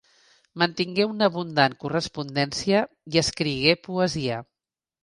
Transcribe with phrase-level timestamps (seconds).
[0.61, 2.83] Mantingué una abundant correspondència
[3.15, 4.43] i escrigué poesia.